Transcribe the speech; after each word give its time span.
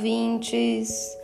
Ouvintes! 0.00 1.14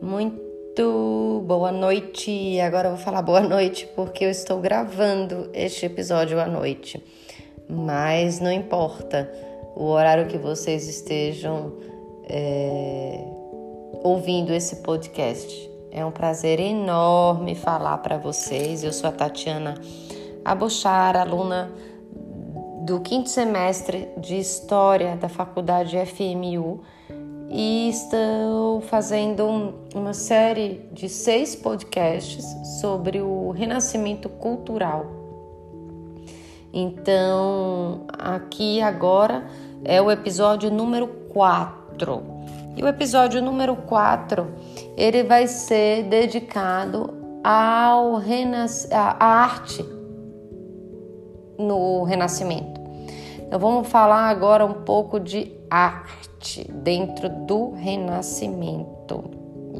Muito 0.00 1.44
boa 1.46 1.70
noite! 1.70 2.58
Agora 2.58 2.88
eu 2.88 2.94
vou 2.94 3.04
falar 3.04 3.20
boa 3.20 3.42
noite 3.42 3.86
porque 3.94 4.24
eu 4.24 4.30
estou 4.30 4.60
gravando 4.62 5.50
este 5.52 5.84
episódio 5.84 6.40
à 6.40 6.46
noite. 6.46 7.04
Mas 7.68 8.40
não 8.40 8.50
importa 8.50 9.30
o 9.76 9.84
horário 9.84 10.26
que 10.26 10.38
vocês 10.38 10.88
estejam 10.88 11.74
é, 12.26 13.22
ouvindo 14.02 14.54
esse 14.54 14.76
podcast. 14.76 15.70
É 15.90 16.02
um 16.02 16.10
prazer 16.10 16.58
enorme 16.60 17.54
falar 17.54 17.98
para 17.98 18.16
vocês. 18.16 18.82
Eu 18.82 18.94
sou 18.94 19.10
a 19.10 19.12
Tatiana 19.12 19.74
Abochar, 20.42 21.14
aluna 21.14 21.70
do 22.86 23.00
quinto 23.00 23.28
semestre 23.28 24.08
de 24.16 24.38
História 24.38 25.14
da 25.14 25.28
Faculdade 25.28 25.98
FMU 26.06 26.80
e 27.56 27.88
estou 27.88 28.80
fazendo 28.80 29.74
uma 29.94 30.12
série 30.12 30.88
de 30.90 31.08
seis 31.08 31.54
podcasts 31.54 32.44
sobre 32.80 33.20
o 33.20 33.52
renascimento 33.52 34.28
cultural. 34.28 35.06
Então, 36.72 38.08
aqui 38.08 38.82
agora 38.82 39.46
é 39.84 40.02
o 40.02 40.10
episódio 40.10 40.68
número 40.68 41.06
4. 41.32 42.22
E 42.76 42.82
o 42.82 42.88
episódio 42.88 43.40
número 43.40 43.76
4, 43.76 44.48
ele 44.96 45.22
vai 45.22 45.46
ser 45.46 46.02
dedicado 46.08 47.14
ao 47.44 48.16
renas 48.16 48.90
à 48.90 49.24
arte 49.24 49.84
no 51.56 52.02
Renascimento. 52.02 52.80
Então 53.46 53.60
vamos 53.60 53.86
falar 53.86 54.28
agora 54.28 54.66
um 54.66 54.82
pouco 54.82 55.20
de 55.20 55.52
arte 55.74 56.70
dentro 56.70 57.28
do 57.28 57.72
Renascimento. 57.72 59.24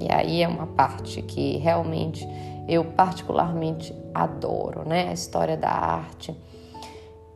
E 0.00 0.12
aí 0.12 0.42
é 0.42 0.48
uma 0.48 0.66
parte 0.66 1.22
que 1.22 1.58
realmente 1.58 2.26
eu 2.68 2.84
particularmente 2.84 3.94
adoro, 4.12 4.88
né? 4.88 5.10
A 5.10 5.12
história 5.12 5.56
da 5.56 5.70
arte, 5.70 6.34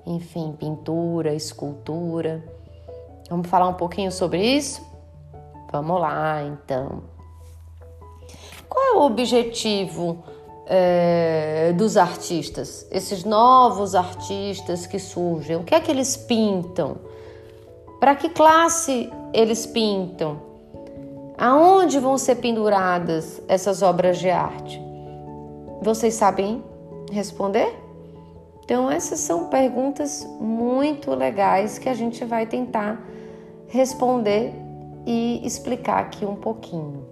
enfim, 0.07 0.55
pintura, 0.59 1.35
escultura. 1.35 2.43
Vamos 3.31 3.47
falar 3.49 3.69
um 3.69 3.75
pouquinho 3.75 4.11
sobre 4.11 4.43
isso? 4.43 4.83
Vamos 5.71 6.01
lá, 6.01 6.43
então. 6.43 7.03
Qual 8.69 8.85
é 8.85 8.99
o 8.99 9.03
objetivo 9.03 10.25
é, 10.67 11.73
dos 11.77 11.97
artistas, 11.97 12.87
esses 12.91 13.25
novos 13.25 13.95
artistas 13.95 14.87
que 14.87 14.99
surgem, 14.99 15.57
o 15.57 15.65
que 15.65 15.75
é 15.75 15.81
que 15.81 15.91
eles 15.91 16.17
pintam? 16.17 16.97
Para 18.01 18.15
que 18.15 18.29
classe 18.29 19.11
eles 19.33 19.67
pintam? 19.67 20.41
Aonde 21.37 21.99
vão 21.99 22.17
ser 22.17 22.37
penduradas 22.37 23.41
essas 23.49 23.83
obras 23.83 24.19
de 24.19 24.31
arte? 24.31 24.81
Vocês 25.83 26.15
sabem 26.15 26.63
responder? 27.11 27.75
Então, 28.65 28.91
essas 28.91 29.21
são 29.21 29.47
perguntas 29.47 30.27
muito 30.39 31.11
legais 31.15 31.79
que 31.79 31.89
a 31.89 31.95
gente 31.95 32.25
vai 32.25 32.45
tentar 32.47 33.01
responder 33.67 34.53
e 35.07 35.41
explicar 35.45 36.01
aqui 36.01 36.25
um 36.25 36.37
pouquinho. 36.37 37.07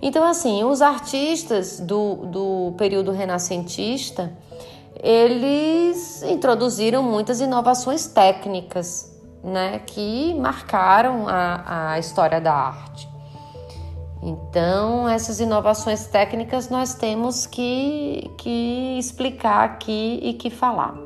Então, 0.00 0.22
assim, 0.24 0.62
os 0.64 0.82
artistas 0.82 1.80
do, 1.80 2.26
do 2.26 2.74
período 2.78 3.10
renascentista, 3.10 4.32
eles 5.02 6.22
introduziram 6.22 7.02
muitas 7.02 7.40
inovações 7.40 8.06
técnicas, 8.06 9.15
né, 9.42 9.80
que 9.86 10.34
marcaram 10.34 11.28
a, 11.28 11.92
a 11.92 11.98
história 11.98 12.40
da 12.40 12.52
arte. 12.52 13.08
Então, 14.22 15.08
essas 15.08 15.38
inovações 15.38 16.06
técnicas 16.06 16.68
nós 16.68 16.94
temos 16.94 17.46
que, 17.46 18.30
que 18.38 18.98
explicar 18.98 19.64
aqui 19.64 20.18
e 20.22 20.32
que 20.34 20.50
falar. 20.50 20.96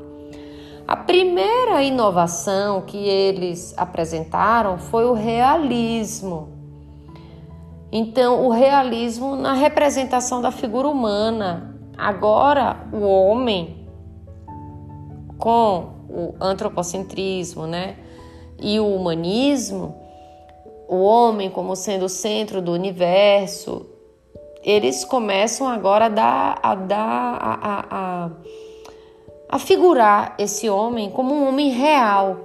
A 0.87 0.95
primeira 0.95 1.83
inovação 1.83 2.81
que 2.81 2.97
eles 2.97 3.73
apresentaram 3.77 4.77
foi 4.77 5.05
o 5.05 5.13
realismo. 5.13 6.49
Então, 7.91 8.45
o 8.45 8.49
realismo 8.49 9.35
na 9.35 9.53
representação 9.53 10.41
da 10.41 10.51
figura 10.51 10.87
humana. 10.87 11.79
Agora, 11.97 12.87
o 12.91 13.01
homem, 13.05 13.87
com 15.37 15.93
o 16.09 16.35
antropocentrismo, 16.41 17.67
né, 17.67 17.97
e 18.61 18.79
o 18.79 18.87
humanismo, 18.87 19.95
o 20.87 20.97
homem 21.01 21.49
como 21.49 21.75
sendo 21.75 22.05
o 22.05 22.09
centro 22.09 22.61
do 22.61 22.71
universo, 22.71 23.85
eles 24.63 25.03
começam 25.03 25.67
agora 25.67 26.05
a 26.05 26.09
dar, 26.09 26.59
a, 26.61 26.75
dar, 26.75 27.37
a, 27.41 27.85
a, 27.89 28.31
a, 29.49 29.59
figurar 29.59 30.35
esse 30.37 30.69
homem 30.69 31.09
como 31.09 31.33
um 31.33 31.47
homem 31.47 31.69
real, 31.69 32.37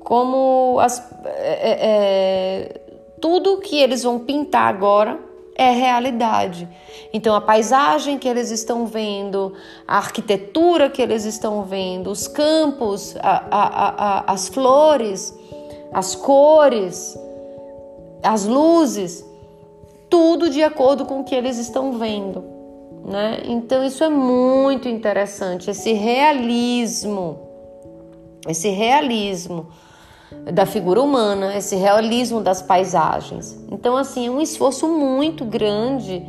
como 0.00 0.78
as, 0.80 1.06
é, 1.24 1.78
é, 1.88 2.80
tudo 3.20 3.58
que 3.58 3.78
eles 3.78 4.02
vão 4.02 4.18
pintar 4.18 4.68
agora 4.68 5.31
é 5.54 5.70
realidade. 5.70 6.68
Então, 7.12 7.34
a 7.34 7.40
paisagem 7.40 8.18
que 8.18 8.28
eles 8.28 8.50
estão 8.50 8.86
vendo, 8.86 9.52
a 9.86 9.98
arquitetura 9.98 10.88
que 10.88 11.02
eles 11.02 11.24
estão 11.24 11.62
vendo, 11.62 12.10
os 12.10 12.26
campos, 12.26 13.14
a, 13.20 13.44
a, 13.50 13.88
a, 14.20 14.32
as 14.32 14.48
flores, 14.48 15.34
as 15.92 16.14
cores, 16.14 17.18
as 18.22 18.46
luzes, 18.46 19.24
tudo 20.08 20.48
de 20.48 20.62
acordo 20.62 21.04
com 21.04 21.20
o 21.20 21.24
que 21.24 21.34
eles 21.34 21.58
estão 21.58 21.92
vendo. 21.98 22.44
Né? 23.04 23.42
Então, 23.44 23.84
isso 23.84 24.02
é 24.04 24.08
muito 24.08 24.88
interessante, 24.88 25.70
esse 25.70 25.92
realismo, 25.92 27.38
esse 28.48 28.68
realismo 28.68 29.68
da 30.52 30.66
figura 30.66 31.00
humana, 31.00 31.56
esse 31.56 31.76
realismo 31.76 32.40
das 32.40 32.60
paisagens. 32.62 33.58
Então, 33.70 33.96
assim, 33.96 34.26
é 34.26 34.30
um 34.30 34.40
esforço 34.40 34.88
muito 34.88 35.44
grande 35.44 36.26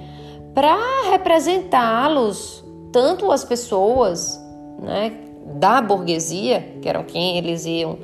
para 0.53 0.77
representá-los, 1.09 2.63
tanto 2.91 3.31
as 3.31 3.43
pessoas 3.43 4.39
né, 4.79 5.13
da 5.55 5.81
burguesia, 5.81 6.77
que 6.81 6.87
eram 6.87 7.03
quem 7.03 7.37
eles 7.37 7.65
iam 7.65 7.97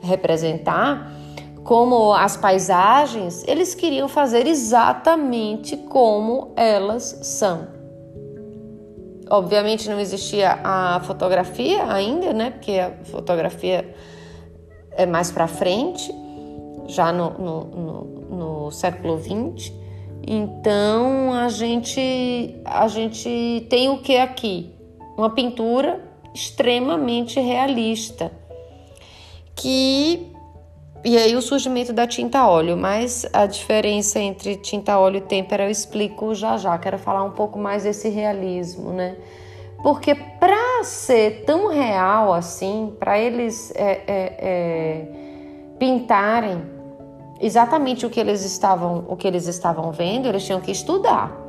representar, 0.00 1.12
como 1.64 2.12
as 2.12 2.36
paisagens, 2.36 3.44
eles 3.48 3.74
queriam 3.74 4.08
fazer 4.08 4.46
exatamente 4.46 5.76
como 5.76 6.52
elas 6.54 7.18
são. 7.22 7.66
Obviamente 9.28 9.90
não 9.90 9.98
existia 9.98 10.60
a 10.62 11.00
fotografia 11.00 11.92
ainda, 11.92 12.32
né? 12.32 12.52
Porque 12.52 12.78
a 12.78 12.92
fotografia 13.02 13.92
é 14.96 15.06
mais 15.06 15.30
para 15.30 15.46
frente, 15.46 16.12
já 16.88 17.12
no, 17.12 17.30
no, 17.30 17.64
no, 17.64 18.04
no 18.64 18.70
século 18.70 19.18
XX. 19.18 19.72
Então 20.26 21.32
a 21.32 21.48
gente 21.48 22.56
a 22.64 22.88
gente 22.88 23.66
tem 23.70 23.88
o 23.88 23.98
que 23.98 24.16
aqui? 24.16 24.74
Uma 25.16 25.30
pintura 25.30 26.00
extremamente 26.34 27.38
realista. 27.40 28.32
Que 29.54 30.32
e 31.04 31.16
aí 31.16 31.36
o 31.36 31.42
surgimento 31.42 31.92
da 31.92 32.06
tinta 32.06 32.48
óleo, 32.48 32.76
mas 32.76 33.24
a 33.32 33.46
diferença 33.46 34.18
entre 34.18 34.56
tinta 34.56 34.98
óleo 34.98 35.18
e 35.18 35.20
têmpera 35.20 35.64
eu 35.64 35.70
explico 35.70 36.34
já 36.34 36.56
já. 36.56 36.76
Quero 36.78 36.98
falar 36.98 37.22
um 37.22 37.30
pouco 37.30 37.58
mais 37.58 37.84
desse 37.84 38.08
realismo, 38.08 38.92
né? 38.92 39.16
Porque 39.82 40.14
para 40.14 40.82
ser 40.84 41.44
tão 41.44 41.68
real 41.68 42.32
assim, 42.32 42.94
para 42.98 43.18
eles 43.18 43.72
é, 43.74 44.02
é, 44.06 44.36
é, 44.38 45.06
pintarem 45.78 46.62
exatamente 47.40 48.06
o 48.06 48.10
que 48.10 48.18
eles 48.18 48.44
estavam, 48.44 49.04
o 49.08 49.16
que 49.16 49.26
eles 49.26 49.46
estavam 49.46 49.92
vendo, 49.92 50.26
eles 50.26 50.44
tinham 50.44 50.60
que 50.60 50.70
estudar. 50.70 51.46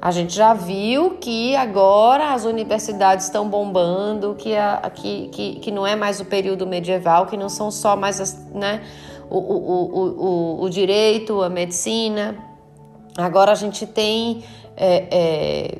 A 0.00 0.12
gente 0.12 0.32
já 0.32 0.54
viu 0.54 1.18
que 1.20 1.56
agora 1.56 2.32
as 2.32 2.44
universidades 2.44 3.26
estão 3.26 3.48
bombando, 3.48 4.36
que, 4.36 4.56
a, 4.56 4.90
que, 4.94 5.28
que, 5.28 5.56
que 5.56 5.70
não 5.72 5.84
é 5.84 5.96
mais 5.96 6.20
o 6.20 6.24
período 6.24 6.66
medieval, 6.66 7.26
que 7.26 7.36
não 7.36 7.48
são 7.48 7.68
só 7.70 7.96
mais 7.96 8.20
as, 8.20 8.46
né, 8.54 8.80
o, 9.28 9.38
o, 9.38 10.60
o, 10.60 10.62
o, 10.62 10.70
direito, 10.70 11.42
a 11.42 11.48
medicina. 11.48 12.36
Agora 13.16 13.50
a 13.50 13.54
gente 13.56 13.86
tem 13.86 14.44
é, 14.76 15.08
é, 15.10 15.78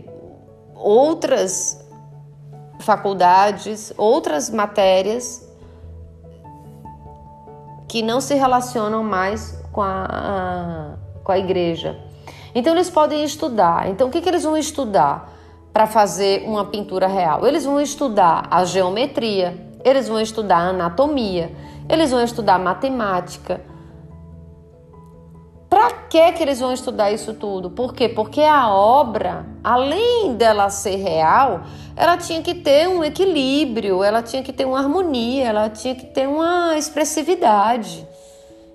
outras 0.78 1.84
faculdades, 2.80 3.92
outras 3.96 4.50
matérias 4.50 5.46
que 7.88 8.02
não 8.02 8.20
se 8.20 8.34
relacionam 8.34 9.02
mais 9.02 9.60
com 9.72 9.82
a, 9.82 10.06
a 10.10 10.98
com 11.28 11.32
a 11.32 11.38
igreja. 11.38 11.94
Então 12.54 12.72
eles 12.72 12.88
podem 12.88 13.22
estudar. 13.22 13.90
Então 13.90 14.08
o 14.08 14.10
que, 14.10 14.22
que 14.22 14.28
eles 14.30 14.44
vão 14.44 14.56
estudar 14.56 15.30
para 15.74 15.86
fazer 15.86 16.48
uma 16.48 16.64
pintura 16.64 17.06
real? 17.06 17.46
Eles 17.46 17.66
vão 17.66 17.78
estudar 17.78 18.48
a 18.50 18.64
geometria, 18.64 19.54
eles 19.84 20.08
vão 20.08 20.18
estudar 20.18 20.56
a 20.56 20.68
anatomia, 20.70 21.52
eles 21.86 22.10
vão 22.10 22.22
estudar 22.22 22.58
matemática. 22.58 23.60
Que 26.08 26.32
que 26.32 26.42
eles 26.42 26.60
vão 26.60 26.72
estudar 26.72 27.12
isso 27.12 27.34
tudo? 27.34 27.70
Por 27.70 27.94
quê? 27.94 28.08
Porque 28.08 28.40
a 28.40 28.72
obra, 28.72 29.46
além 29.62 30.34
dela 30.34 30.70
ser 30.70 30.96
real, 30.96 31.62
ela 31.94 32.16
tinha 32.16 32.42
que 32.42 32.54
ter 32.54 32.88
um 32.88 33.04
equilíbrio, 33.04 34.02
ela 34.02 34.22
tinha 34.22 34.42
que 34.42 34.52
ter 34.52 34.64
uma 34.64 34.78
harmonia, 34.78 35.46
ela 35.46 35.68
tinha 35.68 35.94
que 35.94 36.06
ter 36.06 36.26
uma 36.26 36.76
expressividade. 36.76 38.06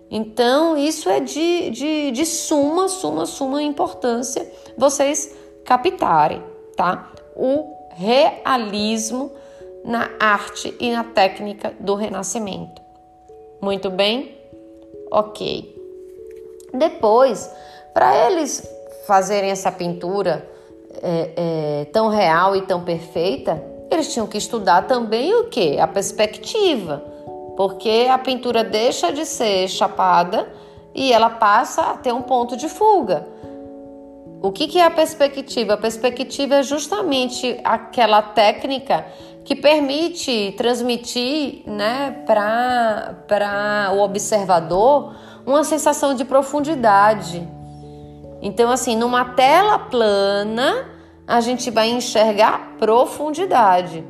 Então, 0.10 0.78
isso 0.78 1.10
é 1.10 1.20
de, 1.20 1.72
de, 1.72 2.12
de 2.12 2.26
suma, 2.26 2.88
suma, 2.88 3.26
suma 3.26 3.64
importância 3.64 4.48
vocês 4.78 5.36
captarem, 5.66 6.44
tá? 6.76 7.12
O 7.36 7.74
realismo 7.96 9.32
na 9.84 10.10
arte 10.20 10.76
e 10.80 10.92
na 10.92 11.04
técnica 11.04 11.74
do 11.80 11.96
Renascimento. 11.96 12.82
Muito 13.62 13.90
bem? 13.90 14.38
Ok. 15.12 15.73
Depois, 16.74 17.50
para 17.94 18.16
eles 18.28 18.68
fazerem 19.06 19.52
essa 19.52 19.72
pintura 19.72 20.50
é, 21.02 21.30
é, 21.36 21.86
tão 21.92 22.08
real 22.08 22.56
e 22.56 22.62
tão 22.62 22.84
perfeita, 22.84 23.64
eles 23.92 24.12
tinham 24.12 24.26
que 24.26 24.38
estudar 24.38 24.88
também 24.88 25.34
o 25.36 25.46
que? 25.46 25.80
A 25.80 25.88
perspectiva, 25.88 27.04
porque 27.56 28.08
a 28.10 28.18
pintura 28.18 28.64
deixa 28.64 29.12
de 29.12 29.26
ser 29.26 29.68
chapada 29.68 30.48
e 30.96 31.14
ela 31.14 31.30
passa 31.30 31.84
a 31.84 31.98
ter 31.98 32.12
um 32.12 32.22
ponto 32.22 32.58
de 32.58 32.68
fuga. 32.68 33.28
O 34.42 34.52
que, 34.52 34.68
que 34.68 34.80
é 34.80 34.86
a 34.86 34.92
perspectiva? 34.92 35.76
A 35.76 35.78
perspectiva 35.78 36.56
é 36.56 36.64
justamente 36.64 37.60
aquela 37.64 38.22
técnica 38.22 39.06
que 39.46 39.56
permite 39.56 40.54
transmitir 40.58 41.64
né, 41.66 42.24
para 42.26 43.92
o 43.94 44.00
observador 44.00 45.16
uma 45.46 45.64
sensação 45.64 46.14
de 46.14 46.26
profundidade. 46.26 47.48
Então, 48.42 48.72
assim, 48.72 48.96
numa 48.96 49.26
tela 49.26 49.80
plana, 49.80 50.90
a 51.28 51.40
gente 51.42 51.70
vai 51.70 51.90
enxergar 51.90 52.76
profundidade. 52.78 54.04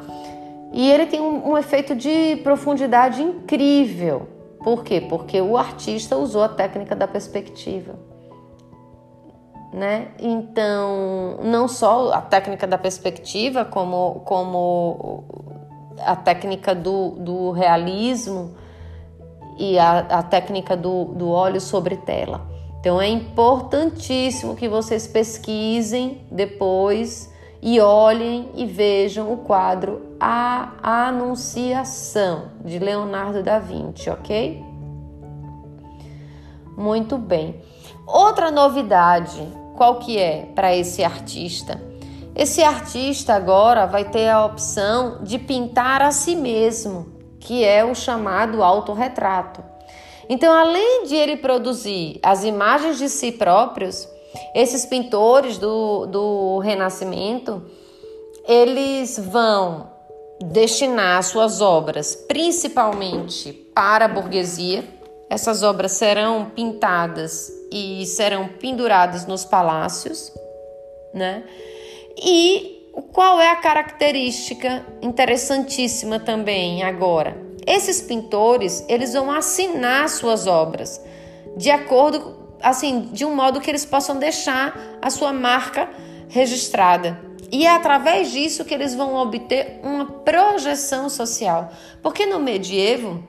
E 0.72 0.90
ele 0.90 1.06
tem 1.06 1.20
um, 1.20 1.50
um 1.50 1.58
efeito 1.58 1.94
de 1.96 2.38
profundidade 2.44 3.22
incrível. 3.22 4.28
Por 4.64 4.84
quê? 4.84 5.02
Porque 5.02 5.42
o 5.42 5.58
artista 5.58 6.16
usou 6.18 6.44
a 6.44 6.50
técnica 6.50 6.96
da 6.96 7.08
perspectiva. 7.08 7.96
Né? 9.74 10.10
Então, 10.20 11.40
não 11.44 11.68
só 11.68 12.14
a 12.14 12.22
técnica 12.22 12.68
da 12.68 12.78
perspectiva, 12.78 13.66
como, 13.66 14.22
como 14.26 15.24
a 16.00 16.16
técnica 16.16 16.76
do, 16.76 17.12
do 17.12 17.52
realismo 17.52 18.54
e 19.58 19.80
a, 19.80 20.00
a 20.00 20.24
técnica 20.24 20.76
do, 20.76 21.06
do 21.06 21.30
óleo 21.30 21.62
sobre 21.62 21.96
tela. 21.98 22.51
Então 22.82 23.00
é 23.00 23.08
importantíssimo 23.08 24.56
que 24.56 24.68
vocês 24.68 25.06
pesquisem 25.06 26.26
depois 26.32 27.32
e 27.62 27.80
olhem 27.80 28.50
e 28.56 28.66
vejam 28.66 29.32
o 29.32 29.38
quadro 29.38 30.16
A 30.20 30.72
Anunciação 30.82 32.46
de 32.66 32.80
Leonardo 32.80 33.44
da 33.44 33.60
Vinci, 33.60 34.10
ok? 34.10 34.66
Muito 36.76 37.20
bem. 37.20 37.62
Outra 38.08 38.50
novidade, 38.50 39.48
qual 39.78 40.00
que 40.00 40.18
é 40.18 40.48
para 40.56 40.76
esse 40.76 41.04
artista? 41.04 41.80
Esse 42.36 42.64
artista 42.64 43.36
agora 43.36 43.86
vai 43.86 44.06
ter 44.06 44.28
a 44.28 44.44
opção 44.44 45.20
de 45.22 45.38
pintar 45.38 46.02
a 46.02 46.12
si 46.12 46.36
mesmo, 46.36 47.06
que 47.40 47.64
é 47.64 47.86
o 47.86 47.94
chamado 47.94 48.64
autorretrato. 48.64 49.62
Então, 50.32 50.54
além 50.54 51.04
de 51.04 51.14
ele 51.14 51.36
produzir 51.36 52.18
as 52.24 52.46
imagens 52.46 52.98
de 52.98 53.10
si 53.10 53.34
próprios, 53.34 54.08
esses 54.56 54.86
pintores 54.86 55.58
do, 55.58 56.06
do 56.06 56.60
Renascimento, 56.60 57.62
eles 58.48 59.20
vão 59.20 59.92
destinar 60.42 61.22
suas 61.22 61.60
obras 61.60 62.16
principalmente 62.16 63.52
para 63.76 64.06
a 64.06 64.08
burguesia. 64.08 64.86
Essas 65.30 65.64
obras 65.64 65.92
serão 65.92 66.50
pintadas 66.56 67.52
e 67.70 68.06
serão 68.06 68.48
penduradas 68.48 69.28
nos 69.28 69.44
palácios, 69.44 70.32
né? 71.14 71.44
E 72.18 72.88
qual 73.12 73.38
é 73.38 73.50
a 73.50 73.58
característica 73.58 74.86
interessantíssima 75.02 76.22
também 76.22 76.84
agora? 76.84 77.51
Esses 77.66 78.02
pintores, 78.02 78.84
eles 78.88 79.14
vão 79.14 79.32
assinar 79.32 80.10
suas 80.10 80.48
obras 80.48 81.02
de 81.56 81.70
acordo 81.70 82.40
assim, 82.62 83.10
de 83.12 83.26
um 83.26 83.36
modo 83.36 83.60
que 83.60 83.70
eles 83.70 83.86
possam 83.86 84.18
deixar 84.18 84.80
a 85.02 85.10
sua 85.10 85.34
marca 85.34 85.90
registrada. 86.30 87.20
E 87.52 87.66
é 87.66 87.76
através 87.76 88.32
disso 88.32 88.64
que 88.64 88.74
eles 88.74 88.96
vão 88.96 89.16
obter 89.16 89.80
uma 89.84 90.06
projeção 90.06 91.10
social. 91.10 91.72
Porque 92.02 92.26
no 92.26 92.40
medievo, 92.40 93.22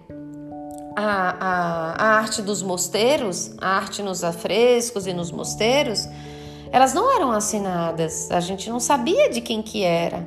a, 0.95 1.37
a, 1.41 1.93
a 1.95 2.07
arte 2.19 2.43
dos 2.43 2.62
mosteiros, 2.62 3.53
a 3.59 3.77
arte 3.77 4.03
nos 4.03 4.23
afrescos 4.23 5.07
e 5.07 5.12
nos 5.12 5.33
mosteiros, 5.33 6.07
elas 6.71 6.95
não 6.95 7.15
eram 7.17 7.33
assinadas, 7.33 8.31
a 8.31 8.41
gente 8.41 8.71
não 8.71 8.79
sabia 8.79 9.29
de 9.29 9.41
quem 9.41 9.61
que 9.61 9.83
era 9.83 10.25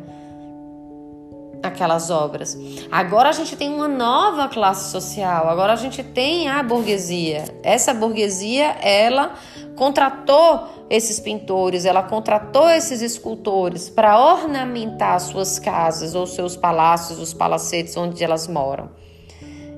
aquelas 1.61 2.09
obras. 2.09 2.57
Agora 2.91 3.29
a 3.29 3.31
gente 3.31 3.55
tem 3.55 3.73
uma 3.73 3.87
nova 3.87 4.47
classe 4.47 4.91
social, 4.91 5.49
agora 5.49 5.73
a 5.73 5.75
gente 5.75 6.03
tem 6.03 6.47
a 6.47 6.61
burguesia. 6.63 7.45
Essa 7.63 7.93
burguesia, 7.93 8.75
ela 8.81 9.33
contratou 9.75 10.67
esses 10.89 11.19
pintores, 11.19 11.85
ela 11.85 12.03
contratou 12.03 12.69
esses 12.69 13.01
escultores 13.01 13.89
para 13.89 14.19
ornamentar 14.19 15.19
suas 15.19 15.59
casas 15.59 16.15
ou 16.15 16.25
seus 16.25 16.55
palácios, 16.55 17.19
os 17.19 17.33
palacetes 17.33 17.95
onde 17.97 18.23
elas 18.23 18.47
moram. 18.47 18.89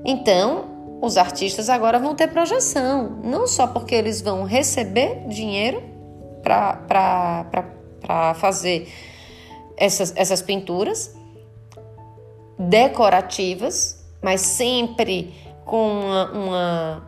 Então, 0.04 0.98
os 1.00 1.16
artistas 1.16 1.68
agora 1.68 1.98
vão 1.98 2.14
ter 2.14 2.28
projeção, 2.28 3.20
não 3.22 3.46
só 3.46 3.66
porque 3.66 3.94
eles 3.94 4.20
vão 4.20 4.44
receber 4.44 5.26
dinheiro 5.28 5.82
para 6.42 8.34
fazer 8.34 8.88
essas, 9.76 10.12
essas 10.16 10.42
pinturas 10.42 11.17
decorativas, 12.58 14.04
mas 14.22 14.40
sempre 14.40 15.34
com 15.64 16.00
uma, 16.00 16.30
uma, 16.32 17.02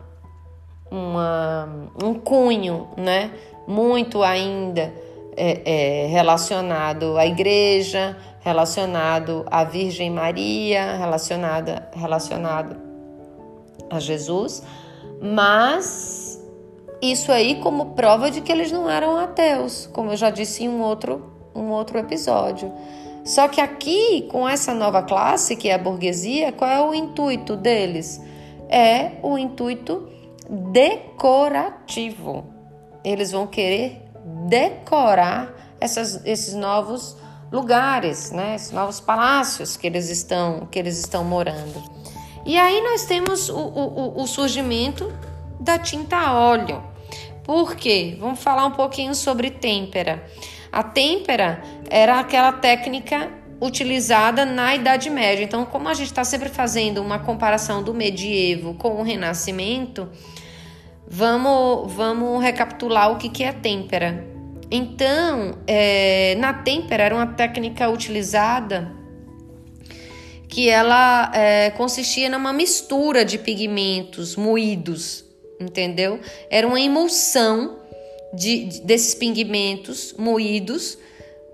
uma 0.89 1.91
um 2.03 2.13
cunho 2.13 2.89
né, 2.95 3.31
muito 3.67 4.23
ainda 4.23 4.93
é, 5.35 6.03
é, 6.03 6.07
relacionado 6.07 7.17
à 7.17 7.25
igreja, 7.25 8.17
relacionado 8.41 9.45
à 9.49 9.63
Virgem 9.63 10.09
Maria, 10.09 10.97
relacionada, 10.97 11.89
relacionado 11.93 12.75
a 13.89 13.99
Jesus, 13.99 14.63
mas 15.21 16.41
isso 17.01 17.31
aí 17.31 17.55
como 17.55 17.87
prova 17.93 18.29
de 18.29 18.41
que 18.41 18.51
eles 18.51 18.71
não 18.71 18.89
eram 18.89 19.17
ateus, 19.17 19.87
como 19.91 20.11
eu 20.11 20.17
já 20.17 20.29
disse 20.29 20.63
em 20.63 20.69
um 20.69 20.81
outro, 20.81 21.31
um 21.55 21.69
outro 21.71 21.97
episódio. 21.97 22.71
Só 23.23 23.47
que 23.47 23.61
aqui, 23.61 24.27
com 24.31 24.47
essa 24.47 24.73
nova 24.73 25.03
classe, 25.03 25.55
que 25.55 25.69
é 25.69 25.75
a 25.75 25.77
burguesia, 25.77 26.51
qual 26.51 26.69
é 26.69 26.81
o 26.81 26.93
intuito 26.93 27.55
deles? 27.55 28.21
É 28.67 29.13
o 29.21 29.37
intuito 29.37 30.07
decorativo. 30.49 32.45
Eles 33.03 33.31
vão 33.31 33.47
querer 33.47 34.01
decorar 34.47 35.53
essas, 35.79 36.25
esses 36.25 36.53
novos 36.53 37.15
lugares, 37.51 38.31
né? 38.31 38.55
Esses 38.55 38.71
novos 38.71 38.99
palácios 38.99 39.75
que 39.75 39.85
eles 39.87 40.09
estão 40.09 40.67
que 40.71 40.79
eles 40.79 40.97
estão 40.97 41.23
morando. 41.23 41.83
E 42.45 42.57
aí 42.57 42.81
nós 42.81 43.05
temos 43.05 43.49
o, 43.49 43.57
o, 43.57 44.21
o 44.21 44.27
surgimento 44.27 45.11
da 45.59 45.77
tinta 45.77 46.17
a 46.17 46.33
óleo. 46.33 46.81
Por 47.43 47.75
quê? 47.75 48.17
Vamos 48.19 48.41
falar 48.41 48.65
um 48.65 48.71
pouquinho 48.71 49.13
sobre 49.13 49.51
têmpera. 49.51 50.23
A 50.71 50.83
têmpera 50.83 51.61
era 51.89 52.19
aquela 52.19 52.53
técnica 52.53 53.29
utilizada 53.61 54.45
na 54.45 54.75
Idade 54.75 55.09
Média. 55.09 55.43
Então, 55.43 55.65
como 55.65 55.87
a 55.87 55.93
gente 55.93 56.07
está 56.07 56.23
sempre 56.23 56.49
fazendo 56.49 57.01
uma 57.01 57.19
comparação 57.19 57.83
do 57.83 57.93
medievo 57.93 58.73
com 58.73 58.99
o 58.99 59.03
Renascimento, 59.03 60.09
vamos, 61.07 61.93
vamos 61.93 62.41
recapitular 62.41 63.11
o 63.11 63.17
que, 63.17 63.29
que 63.29 63.43
é 63.43 63.51
têmpera. 63.51 64.25
Então, 64.71 65.59
é, 65.67 66.35
na 66.39 66.53
têmpera 66.53 67.03
era 67.03 67.13
uma 67.13 67.27
técnica 67.27 67.89
utilizada 67.89 68.91
que 70.47 70.69
ela 70.69 71.31
é, 71.33 71.69
consistia 71.71 72.29
numa 72.29 72.51
mistura 72.51 73.23
de 73.23 73.37
pigmentos 73.37 74.35
moídos, 74.35 75.23
entendeu? 75.59 76.19
Era 76.49 76.67
uma 76.67 76.79
emulsão 76.79 77.80
de, 78.33 78.65
de, 78.65 78.81
desses 78.81 79.13
pigmentos 79.13 80.13
moídos 80.17 80.97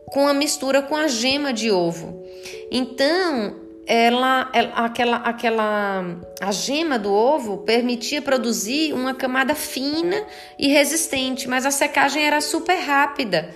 com 0.08 0.28
a 0.28 0.34
mistura 0.34 0.82
com 0.82 0.96
a 0.96 1.08
gema 1.08 1.52
de 1.52 1.70
ovo. 1.70 2.24
Então, 2.72 3.56
ela, 3.86 4.50
ela, 4.54 4.70
aquela, 4.86 5.18
aquela, 5.18 6.06
a 6.42 6.52
gema 6.52 7.00
do 7.00 7.12
ovo 7.12 7.60
permitia 7.60 8.22
produzir 8.22 8.94
uma 8.94 9.14
camada 9.14 9.56
fina 9.56 10.26
e 10.60 10.68
resistente, 10.68 11.48
mas 11.48 11.66
a 11.66 11.72
secagem 11.72 12.26
era 12.26 12.42
super 12.42 12.76
rápida, 12.76 13.50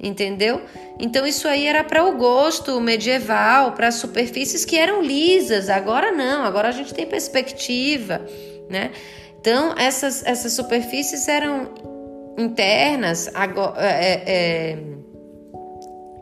entendeu? 0.00 0.62
Então 0.98 1.26
isso 1.26 1.46
aí 1.46 1.66
era 1.66 1.84
para 1.84 2.04
o 2.04 2.16
gosto 2.16 2.80
medieval, 2.80 3.72
para 3.72 3.90
superfícies 3.90 4.64
que 4.64 4.78
eram 4.78 5.02
lisas. 5.02 5.68
Agora 5.68 6.10
não, 6.10 6.42
agora 6.44 6.68
a 6.68 6.72
gente 6.72 6.94
tem 6.94 7.04
perspectiva, 7.04 8.26
né? 8.70 8.92
Então 9.38 9.74
essas, 9.76 10.24
essas 10.24 10.54
superfícies 10.54 11.28
eram 11.28 11.95
internas, 12.36 13.30
agora, 13.34 13.74
é, 13.80 14.22
é, 14.26 14.78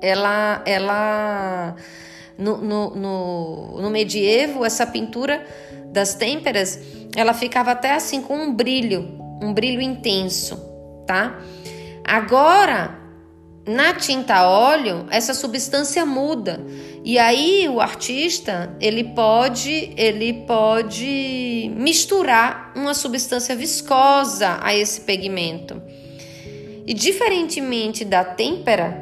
ela, 0.00 0.62
ela 0.66 1.76
no, 2.38 2.58
no, 2.58 2.90
no, 2.94 3.82
no 3.82 3.90
medievo, 3.90 4.64
essa 4.64 4.86
pintura 4.86 5.44
das 5.86 6.14
têmperas, 6.14 6.78
ela 7.16 7.32
ficava 7.32 7.70
até 7.70 7.94
assim 7.94 8.20
com 8.20 8.36
um 8.36 8.52
brilho, 8.52 9.18
um 9.40 9.52
brilho 9.52 9.80
intenso, 9.80 10.56
tá? 11.06 11.38
Agora, 12.04 12.98
na 13.66 13.94
tinta 13.94 14.46
óleo, 14.46 15.06
essa 15.10 15.32
substância 15.32 16.04
muda. 16.04 16.60
E 17.02 17.18
aí 17.18 17.68
o 17.68 17.80
artista, 17.80 18.76
ele 18.80 19.04
pode, 19.04 19.92
ele 19.96 20.44
pode 20.46 21.72
misturar 21.76 22.72
uma 22.76 22.92
substância 22.92 23.56
viscosa 23.56 24.58
a 24.62 24.74
esse 24.74 25.00
pigmento. 25.02 25.80
E 26.86 26.92
diferentemente 26.92 28.04
da 28.04 28.24
têmpera, 28.24 28.96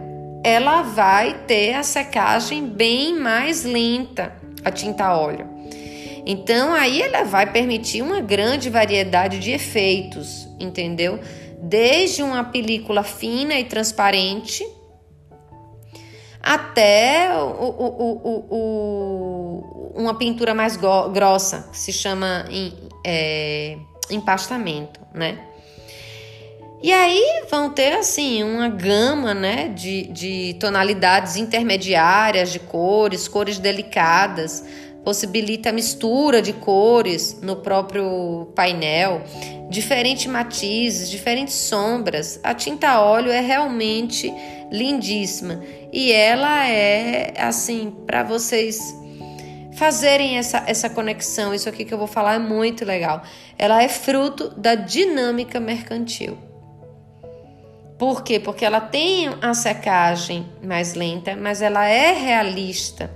ela 0.44 0.82
vai 0.82 1.34
ter 1.46 1.74
a 1.74 1.82
secagem 1.82 2.66
bem 2.66 3.18
mais 3.18 3.64
lenta, 3.64 4.32
a 4.64 4.70
tinta 4.70 5.16
óleo. 5.16 5.48
Então 6.24 6.72
aí 6.72 7.02
ela 7.02 7.24
vai 7.24 7.50
permitir 7.50 8.02
uma 8.02 8.20
grande 8.20 8.70
variedade 8.70 9.38
de 9.38 9.50
efeitos, 9.50 10.48
entendeu? 10.58 11.18
Desde 11.60 12.22
uma 12.22 12.44
película 12.44 13.02
fina 13.02 13.58
e 13.58 13.64
transparente 13.64 14.64
até 16.40 17.30
o, 17.36 17.64
o, 17.64 18.46
o, 18.50 19.92
uma 19.94 20.14
pintura 20.14 20.54
mais 20.54 20.76
grossa, 20.76 21.68
que 21.70 21.78
se 21.78 21.92
chama 21.92 22.44
é, 23.04 23.78
empastamento, 24.10 25.00
né? 25.14 25.38
E 26.82 26.92
aí 26.92 27.44
vão 27.48 27.70
ter 27.70 27.92
assim 27.92 28.42
uma 28.42 28.68
gama 28.68 29.32
né, 29.32 29.68
de, 29.68 30.02
de 30.08 30.56
tonalidades 30.58 31.36
intermediárias 31.36 32.50
de 32.50 32.58
cores, 32.58 33.28
cores 33.28 33.60
delicadas, 33.60 34.64
possibilita 35.04 35.68
a 35.68 35.72
mistura 35.72 36.42
de 36.42 36.52
cores 36.52 37.40
no 37.40 37.54
próprio 37.54 38.50
painel, 38.56 39.22
diferentes 39.70 40.26
matizes, 40.26 41.08
diferentes 41.08 41.54
sombras. 41.54 42.40
A 42.42 42.52
tinta 42.52 43.00
óleo 43.00 43.30
é 43.30 43.40
realmente 43.40 44.32
lindíssima 44.72 45.62
e 45.92 46.10
ela 46.10 46.68
é 46.68 47.32
assim 47.38 47.94
para 48.04 48.24
vocês 48.24 48.80
fazerem 49.74 50.36
essa, 50.36 50.64
essa 50.66 50.90
conexão. 50.90 51.54
Isso 51.54 51.68
aqui 51.68 51.84
que 51.84 51.94
eu 51.94 51.98
vou 51.98 52.08
falar 52.08 52.34
é 52.34 52.38
muito 52.40 52.84
legal. 52.84 53.22
Ela 53.56 53.84
é 53.84 53.88
fruto 53.88 54.48
da 54.56 54.74
dinâmica 54.74 55.60
mercantil. 55.60 56.36
Por 58.02 58.24
quê? 58.24 58.40
Porque 58.40 58.64
ela 58.64 58.80
tem 58.80 59.30
a 59.40 59.54
secagem 59.54 60.44
mais 60.60 60.94
lenta, 60.94 61.36
mas 61.36 61.62
ela 61.62 61.86
é 61.86 62.10
realista. 62.10 63.08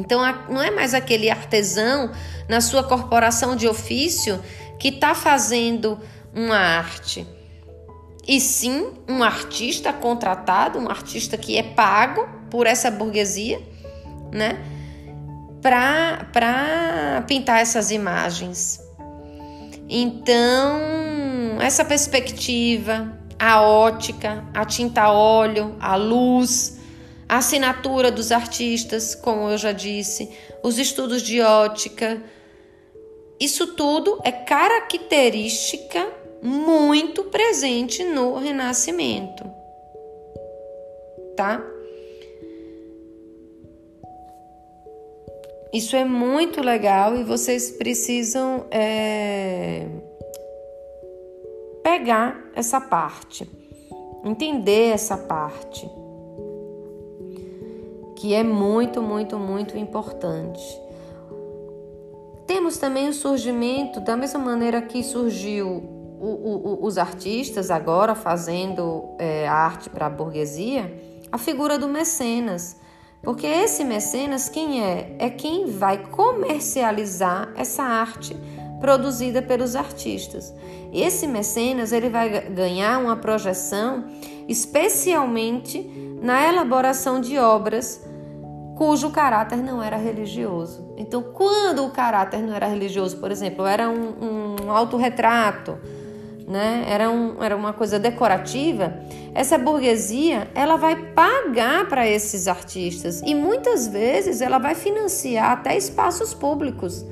Então 0.00 0.22
não 0.48 0.62
é 0.62 0.70
mais 0.70 0.94
aquele 0.94 1.28
artesão 1.28 2.10
na 2.48 2.62
sua 2.62 2.82
corporação 2.82 3.54
de 3.54 3.68
ofício 3.68 4.42
que 4.78 4.88
está 4.88 5.14
fazendo 5.14 6.00
uma 6.34 6.56
arte. 6.56 7.26
E 8.26 8.40
sim 8.40 8.90
um 9.06 9.22
artista 9.22 9.92
contratado, 9.92 10.78
um 10.78 10.88
artista 10.88 11.36
que 11.36 11.58
é 11.58 11.62
pago 11.62 12.26
por 12.50 12.66
essa 12.66 12.90
burguesia, 12.90 13.60
né? 14.32 14.64
Para 15.60 17.22
pintar 17.26 17.60
essas 17.60 17.90
imagens. 17.90 18.80
Então, 19.90 21.60
essa 21.60 21.84
perspectiva, 21.84 23.17
a 23.38 23.62
ótica, 23.62 24.44
a 24.52 24.64
tinta 24.64 25.10
óleo, 25.10 25.76
a 25.78 25.94
luz, 25.94 26.78
a 27.28 27.38
assinatura 27.38 28.10
dos 28.10 28.32
artistas, 28.32 29.14
como 29.14 29.50
eu 29.50 29.58
já 29.58 29.70
disse, 29.70 30.30
os 30.62 30.78
estudos 30.78 31.22
de 31.22 31.40
ótica. 31.40 32.22
Isso 33.38 33.74
tudo 33.74 34.18
é 34.24 34.32
característica 34.32 36.04
muito 36.42 37.24
presente 37.24 38.02
no 38.04 38.36
Renascimento, 38.38 39.44
tá? 41.36 41.62
Isso 45.72 45.94
é 45.94 46.04
muito 46.04 46.62
legal 46.62 47.14
e 47.14 47.22
vocês 47.22 47.70
precisam 47.72 48.64
é, 48.70 49.86
pegar 51.88 52.36
essa 52.54 52.78
parte, 52.82 53.50
entender 54.22 54.90
essa 54.90 55.16
parte, 55.16 55.90
que 58.14 58.34
é 58.34 58.44
muito, 58.44 59.00
muito, 59.00 59.38
muito 59.38 59.78
importante. 59.78 60.62
Temos 62.46 62.76
também 62.76 63.08
o 63.08 63.14
surgimento, 63.14 64.00
da 64.00 64.18
mesma 64.18 64.38
maneira 64.38 64.82
que 64.82 65.02
surgiu 65.02 65.66
o, 66.20 66.26
o, 66.26 66.84
os 66.84 66.98
artistas 66.98 67.70
agora 67.70 68.14
fazendo 68.14 69.14
é, 69.18 69.48
arte 69.48 69.88
para 69.88 70.08
a 70.08 70.10
burguesia, 70.10 70.92
a 71.32 71.38
figura 71.38 71.78
do 71.78 71.88
mecenas. 71.88 72.76
Porque 73.22 73.46
esse 73.46 73.82
mecenas, 73.82 74.50
quem 74.50 74.84
é? 74.84 75.16
É 75.18 75.30
quem 75.30 75.64
vai 75.70 76.06
comercializar 76.08 77.50
essa 77.56 77.82
arte 77.82 78.36
produzida 78.80 79.42
pelos 79.42 79.76
artistas. 79.76 80.54
Esse 80.92 81.26
mecenas 81.26 81.92
ele 81.92 82.08
vai 82.08 82.48
ganhar 82.50 82.98
uma 82.98 83.16
projeção 83.16 84.04
especialmente 84.48 85.82
na 86.22 86.46
elaboração 86.48 87.20
de 87.20 87.38
obras 87.38 88.02
cujo 88.78 89.10
caráter 89.10 89.56
não 89.56 89.82
era 89.82 89.96
religioso. 89.96 90.94
Então, 90.96 91.20
quando 91.20 91.84
o 91.84 91.90
caráter 91.90 92.40
não 92.40 92.54
era 92.54 92.66
religioso, 92.68 93.16
por 93.16 93.32
exemplo, 93.32 93.66
era 93.66 93.90
um, 93.90 94.14
um 94.64 94.70
autorretrato, 94.70 95.76
né? 96.46 96.84
era, 96.88 97.10
um, 97.10 97.42
era 97.42 97.56
uma 97.56 97.72
coisa 97.72 97.98
decorativa, 97.98 98.94
essa 99.34 99.58
burguesia 99.58 100.48
ela 100.54 100.76
vai 100.76 100.94
pagar 101.12 101.88
para 101.88 102.08
esses 102.08 102.46
artistas 102.46 103.20
e 103.22 103.34
muitas 103.34 103.88
vezes 103.88 104.40
ela 104.40 104.58
vai 104.58 104.76
financiar 104.76 105.50
até 105.50 105.76
espaços 105.76 106.32
públicos 106.32 107.04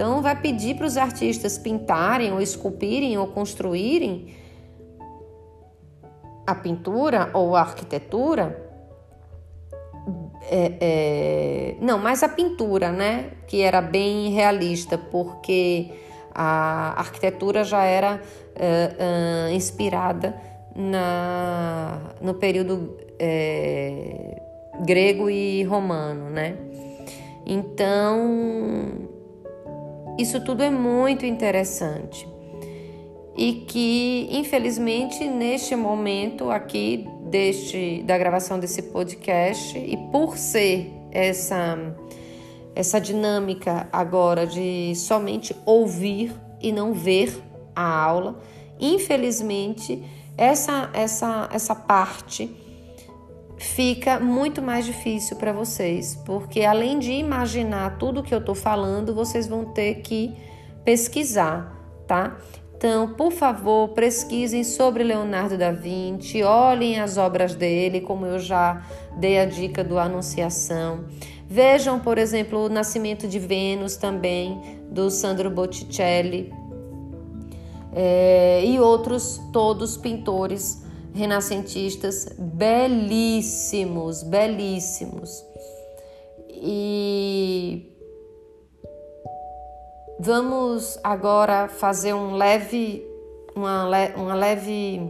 então, 0.00 0.22
vai 0.22 0.34
pedir 0.34 0.76
para 0.76 0.86
os 0.86 0.96
artistas 0.96 1.58
pintarem, 1.58 2.32
ou 2.32 2.40
esculpirem, 2.40 3.18
ou 3.18 3.26
construírem 3.26 4.28
a 6.46 6.54
pintura 6.54 7.28
ou 7.34 7.54
a 7.54 7.60
arquitetura. 7.60 8.66
É, 10.50 10.72
é, 10.80 11.76
não, 11.82 11.98
mas 11.98 12.22
a 12.22 12.30
pintura, 12.30 12.90
né? 12.90 13.32
Que 13.46 13.60
era 13.60 13.82
bem 13.82 14.30
realista, 14.30 14.96
porque 14.96 15.90
a 16.34 16.98
arquitetura 16.98 17.62
já 17.62 17.84
era 17.84 18.22
é, 18.56 19.48
é 19.50 19.52
inspirada 19.52 20.34
na, 20.74 22.14
no 22.22 22.32
período 22.32 22.96
é, 23.18 24.40
grego 24.82 25.28
e 25.28 25.62
romano, 25.64 26.30
né? 26.30 26.56
Então, 27.44 29.19
isso 30.20 30.40
tudo 30.40 30.62
é 30.62 30.70
muito 30.70 31.24
interessante. 31.24 32.28
E 33.36 33.64
que, 33.66 34.28
infelizmente, 34.30 35.24
neste 35.24 35.74
momento 35.74 36.50
aqui 36.50 37.06
deste, 37.22 38.02
da 38.02 38.18
gravação 38.18 38.58
desse 38.58 38.82
podcast, 38.82 39.78
e 39.78 39.96
por 40.10 40.36
ser 40.36 40.92
essa, 41.10 41.78
essa 42.74 43.00
dinâmica 43.00 43.88
agora 43.92 44.46
de 44.46 44.94
somente 44.94 45.56
ouvir 45.64 46.34
e 46.60 46.70
não 46.72 46.92
ver 46.92 47.42
a 47.74 47.82
aula, 47.82 48.40
infelizmente, 48.78 50.02
essa, 50.36 50.90
essa, 50.92 51.48
essa 51.52 51.74
parte 51.74 52.50
fica 53.60 54.18
muito 54.18 54.62
mais 54.62 54.86
difícil 54.86 55.36
para 55.36 55.52
vocês, 55.52 56.18
porque 56.24 56.62
além 56.62 56.98
de 56.98 57.12
imaginar 57.12 57.98
tudo 57.98 58.22
que 58.22 58.34
eu 58.34 58.38
estou 58.38 58.54
falando, 58.54 59.14
vocês 59.14 59.46
vão 59.46 59.66
ter 59.66 59.96
que 59.96 60.34
pesquisar, 60.82 61.70
tá? 62.06 62.38
Então, 62.74 63.12
por 63.12 63.30
favor, 63.30 63.88
pesquisem 63.90 64.64
sobre 64.64 65.04
Leonardo 65.04 65.58
da 65.58 65.70
Vinci, 65.70 66.42
olhem 66.42 66.98
as 66.98 67.18
obras 67.18 67.54
dele, 67.54 68.00
como 68.00 68.24
eu 68.24 68.38
já 68.38 68.82
dei 69.18 69.38
a 69.38 69.44
dica 69.44 69.84
do 69.84 69.98
Anunciação. 69.98 71.04
Vejam, 71.46 72.00
por 72.00 72.16
exemplo, 72.16 72.64
o 72.64 72.68
Nascimento 72.70 73.28
de 73.28 73.38
Vênus 73.38 73.96
também, 73.96 74.80
do 74.90 75.10
Sandro 75.10 75.50
Botticelli, 75.50 76.50
é, 77.92 78.64
e 78.64 78.80
outros 78.80 79.38
todos 79.52 79.98
pintores 79.98 80.88
renascentistas 81.14 82.28
belíssimos, 82.38 84.22
belíssimos. 84.22 85.44
E 86.48 87.90
vamos 90.18 90.98
agora 91.02 91.68
fazer 91.68 92.12
um 92.14 92.34
leve, 92.34 93.06
uma, 93.54 93.86
uma 94.16 94.34
leve 94.34 95.00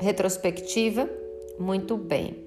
retrospectiva. 0.00 1.08
Muito 1.58 1.96
bem. 1.96 2.44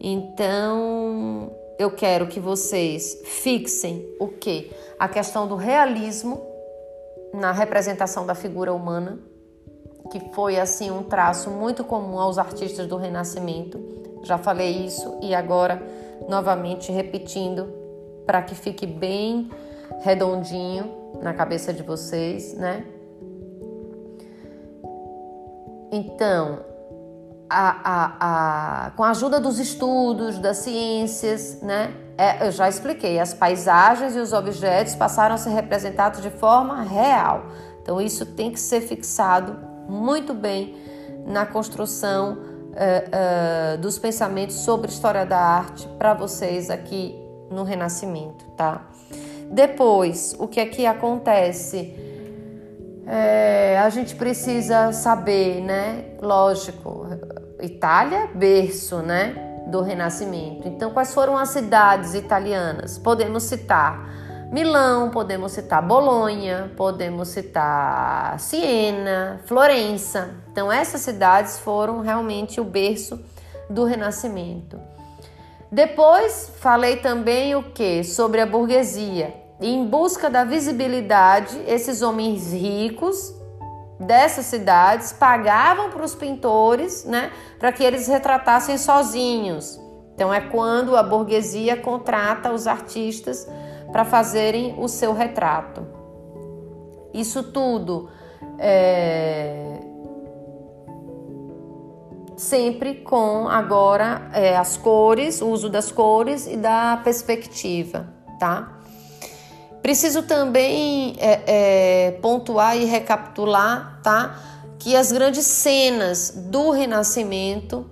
Então, 0.00 1.52
eu 1.78 1.90
quero 1.90 2.26
que 2.26 2.40
vocês 2.40 3.20
fixem 3.24 4.08
o 4.18 4.28
que? 4.28 4.70
A 4.98 5.08
questão 5.08 5.46
do 5.46 5.56
realismo 5.56 6.46
na 7.32 7.52
representação 7.52 8.24
da 8.24 8.34
figura 8.34 8.72
humana 8.72 9.18
que 10.10 10.20
foi 10.32 10.58
assim 10.58 10.90
um 10.90 11.02
traço 11.02 11.50
muito 11.50 11.84
comum 11.84 12.18
aos 12.18 12.38
artistas 12.38 12.86
do 12.86 12.96
Renascimento. 12.96 13.78
Já 14.22 14.38
falei 14.38 14.84
isso 14.84 15.18
e 15.22 15.34
agora 15.34 15.82
novamente 16.28 16.90
repetindo 16.90 17.68
para 18.26 18.42
que 18.42 18.54
fique 18.54 18.86
bem 18.86 19.50
redondinho 20.00 20.92
na 21.22 21.32
cabeça 21.32 21.72
de 21.72 21.82
vocês, 21.82 22.54
né? 22.54 22.84
Então, 25.90 26.60
a, 27.48 27.76
a, 27.82 28.86
a, 28.86 28.90
com 28.90 29.02
a 29.02 29.10
ajuda 29.10 29.40
dos 29.40 29.58
estudos, 29.58 30.38
das 30.38 30.58
ciências, 30.58 31.62
né? 31.62 31.94
É, 32.18 32.46
eu 32.46 32.50
já 32.50 32.68
expliquei, 32.68 33.18
as 33.18 33.32
paisagens 33.32 34.14
e 34.14 34.18
os 34.18 34.32
objetos 34.32 34.94
passaram 34.94 35.34
a 35.34 35.38
ser 35.38 35.50
representados 35.50 36.20
de 36.20 36.30
forma 36.30 36.82
real. 36.82 37.44
Então, 37.80 38.00
isso 38.00 38.26
tem 38.26 38.50
que 38.50 38.60
ser 38.60 38.82
fixado 38.82 39.56
muito 39.88 40.34
bem 40.34 40.76
na 41.26 41.46
construção 41.46 42.34
uh, 42.34 43.74
uh, 43.74 43.78
dos 43.78 43.98
pensamentos 43.98 44.56
sobre 44.56 44.90
história 44.90 45.24
da 45.24 45.38
arte 45.38 45.88
para 45.98 46.14
vocês 46.14 46.70
aqui 46.70 47.18
no 47.50 47.64
Renascimento, 47.64 48.44
tá? 48.56 48.88
Depois, 49.50 50.36
o 50.38 50.46
que 50.46 50.60
é 50.60 50.66
que 50.66 50.86
acontece? 50.86 51.94
É, 53.06 53.78
a 53.78 53.88
gente 53.88 54.14
precisa 54.14 54.92
saber, 54.92 55.62
né? 55.62 56.04
Lógico, 56.20 57.06
Itália, 57.62 58.28
berço, 58.34 58.98
né? 58.98 59.64
Do 59.68 59.80
Renascimento. 59.80 60.68
Então, 60.68 60.90
quais 60.90 61.14
foram 61.14 61.36
as 61.36 61.48
cidades 61.48 62.14
italianas? 62.14 62.98
Podemos 62.98 63.44
citar 63.44 64.06
Milão, 64.50 65.10
podemos 65.10 65.52
citar 65.52 65.82
Bolonha, 65.86 66.72
podemos 66.74 67.28
citar 67.28 68.40
Siena, 68.40 69.42
Florença. 69.44 70.30
Então, 70.50 70.72
essas 70.72 71.02
cidades 71.02 71.58
foram 71.58 72.00
realmente 72.00 72.58
o 72.58 72.64
berço 72.64 73.20
do 73.68 73.84
Renascimento. 73.84 74.80
Depois, 75.70 76.50
falei 76.60 76.96
também 76.96 77.54
o 77.54 77.62
que? 77.62 78.02
Sobre 78.02 78.40
a 78.40 78.46
burguesia. 78.46 79.34
em 79.60 79.84
busca 79.84 80.30
da 80.30 80.44
visibilidade, 80.44 81.60
esses 81.66 82.00
homens 82.00 82.52
ricos 82.52 83.34
dessas 83.98 84.46
cidades 84.46 85.12
pagavam 85.12 85.90
para 85.90 86.04
os 86.04 86.14
pintores, 86.14 87.04
né, 87.04 87.32
para 87.58 87.72
que 87.72 87.82
eles 87.82 88.06
retratassem 88.06 88.78
sozinhos. 88.78 89.80
Então 90.18 90.34
é 90.34 90.40
quando 90.40 90.96
a 90.96 91.02
burguesia 91.04 91.76
contrata 91.76 92.52
os 92.52 92.66
artistas 92.66 93.48
para 93.92 94.04
fazerem 94.04 94.74
o 94.76 94.88
seu 94.88 95.12
retrato. 95.12 95.86
Isso 97.14 97.40
tudo 97.40 98.08
é, 98.58 99.78
sempre 102.36 102.96
com 102.96 103.46
agora 103.46 104.28
é, 104.34 104.56
as 104.56 104.76
cores, 104.76 105.40
o 105.40 105.50
uso 105.50 105.68
das 105.68 105.92
cores 105.92 106.48
e 106.48 106.56
da 106.56 107.00
perspectiva, 107.04 108.12
tá? 108.40 108.80
Preciso 109.80 110.24
também 110.24 111.14
é, 111.20 111.42
é, 111.46 112.10
pontuar 112.20 112.76
e 112.76 112.84
recapitular, 112.84 114.00
tá? 114.02 114.36
Que 114.80 114.96
as 114.96 115.12
grandes 115.12 115.46
cenas 115.46 116.32
do 116.34 116.72
Renascimento 116.72 117.88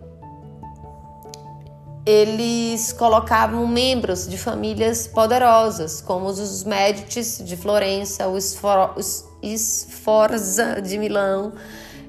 eles 2.06 2.92
colocavam 2.92 3.66
membros 3.66 4.28
de 4.28 4.38
famílias 4.38 5.08
poderosas, 5.08 6.00
como 6.00 6.26
os 6.26 6.62
Médicis 6.62 7.42
de 7.44 7.56
Florença, 7.56 8.28
os, 8.28 8.56
Sforza 9.42 10.80
de 10.80 10.96
Milão 10.98 11.52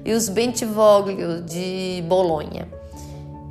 e 0.04 0.12
os 0.12 0.28
Bentivoglio 0.28 1.42
de 1.42 2.04
Bolonha. 2.06 2.68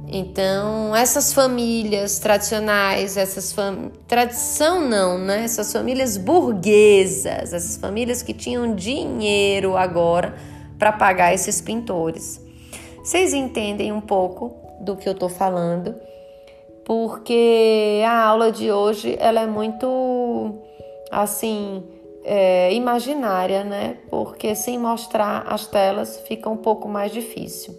Então, 0.10 0.95
essas 0.95 1.33
famílias 1.33 2.17
tradicionais, 2.17 3.17
essas 3.17 3.51
fam... 3.51 3.91
tradição 4.07 4.79
não, 4.88 5.17
né? 5.17 5.43
Essas 5.43 5.73
famílias 5.73 6.15
burguesas, 6.15 7.51
essas 7.51 7.75
famílias 7.75 8.21
que 8.21 8.33
tinham 8.33 8.73
dinheiro 8.73 9.75
agora 9.75 10.33
para 10.79 10.93
pagar 10.93 11.33
esses 11.33 11.60
pintores. 11.60 12.39
Vocês 13.03 13.33
entendem 13.33 13.91
um 13.91 13.99
pouco 13.99 14.55
do 14.79 14.95
que 14.95 15.10
eu 15.10 15.13
estou 15.13 15.27
falando? 15.27 15.93
Porque 16.88 18.02
a 18.08 18.23
aula 18.23 18.50
de 18.50 18.71
hoje 18.71 19.17
ela 19.19 19.41
é 19.41 19.45
muito 19.45 20.56
assim 21.12 21.84
é, 22.23 22.73
imaginária, 22.73 23.65
né? 23.65 23.97
Porque 24.10 24.56
sem 24.56 24.80
mostrar 24.80 25.45
as 25.50 25.67
telas 25.67 26.17
fica 26.26 26.50
um 26.50 26.56
pouco 26.56 26.88
mais 26.88 27.12
difícil. 27.12 27.76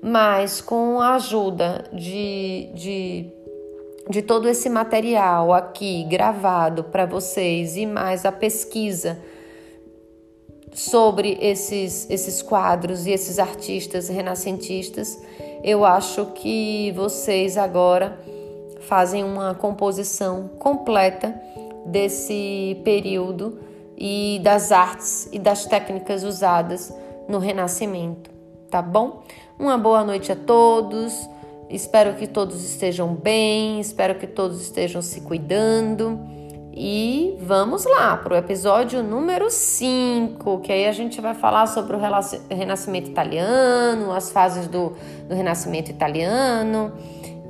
Mas 0.00 0.60
com 0.60 1.00
a 1.00 1.16
ajuda 1.16 1.86
de, 1.92 2.70
de, 2.72 3.32
de 4.08 4.22
todo 4.22 4.48
esse 4.48 4.70
material 4.70 5.52
aqui 5.52 6.04
gravado 6.04 6.84
para 6.84 7.04
vocês 7.04 7.76
e 7.76 7.84
mais 7.84 8.24
a 8.24 8.30
pesquisa 8.30 9.18
sobre 10.72 11.36
esses, 11.40 12.08
esses 12.08 12.42
quadros 12.42 13.08
e 13.08 13.10
esses 13.10 13.40
artistas 13.40 14.08
renascentistas, 14.08 15.20
eu 15.64 15.84
acho 15.84 16.26
que 16.26 16.92
vocês 16.92 17.58
agora 17.58 18.35
fazem 18.86 19.24
uma 19.24 19.54
composição 19.54 20.48
completa 20.58 21.34
desse 21.84 22.80
período 22.84 23.58
e 23.96 24.40
das 24.42 24.72
artes 24.72 25.28
e 25.32 25.38
das 25.38 25.64
técnicas 25.64 26.22
usadas 26.22 26.92
no 27.28 27.38
Renascimento, 27.38 28.30
tá 28.70 28.82
bom? 28.82 29.22
Uma 29.58 29.78
boa 29.78 30.04
noite 30.04 30.30
a 30.30 30.36
todos. 30.36 31.28
Espero 31.68 32.14
que 32.14 32.26
todos 32.26 32.64
estejam 32.64 33.14
bem, 33.14 33.80
espero 33.80 34.16
que 34.16 34.26
todos 34.26 34.60
estejam 34.60 35.02
se 35.02 35.20
cuidando. 35.22 36.20
E 36.72 37.38
vamos 37.40 37.86
lá 37.86 38.16
para 38.18 38.34
o 38.34 38.36
episódio 38.36 39.02
número 39.02 39.50
5, 39.50 40.60
que 40.60 40.70
aí 40.70 40.86
a 40.86 40.92
gente 40.92 41.20
vai 41.22 41.32
falar 41.32 41.66
sobre 41.66 41.96
o 41.96 42.00
Renascimento 42.54 43.08
Italiano, 43.08 44.12
as 44.12 44.30
fases 44.30 44.68
do, 44.68 44.92
do 45.26 45.34
Renascimento 45.34 45.90
Italiano 45.90 46.92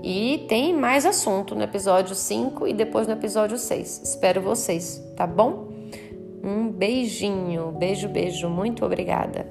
e 0.08 0.46
tem 0.46 0.72
mais 0.72 1.04
assunto 1.04 1.56
no 1.56 1.64
episódio 1.64 2.14
5 2.14 2.68
e 2.68 2.72
depois 2.72 3.08
no 3.08 3.14
episódio 3.14 3.58
6. 3.58 4.02
Espero 4.04 4.40
vocês, 4.40 5.02
tá 5.16 5.26
bom? 5.26 5.72
Um 6.44 6.70
beijinho, 6.70 7.72
beijo, 7.72 8.08
beijo, 8.08 8.48
muito 8.48 8.86
obrigada. 8.86 9.44